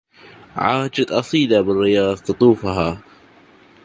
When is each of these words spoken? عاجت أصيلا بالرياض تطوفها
عاجت 0.55 1.11
أصيلا 1.11 1.61
بالرياض 1.61 2.17
تطوفها 2.17 3.01